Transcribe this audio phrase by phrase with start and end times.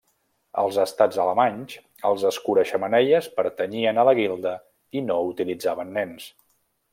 [0.59, 1.75] Als Estats alemanys,
[2.09, 4.55] els escura-xemeneies pertanyien a la guilda
[5.01, 6.27] i no utilitzaven nens.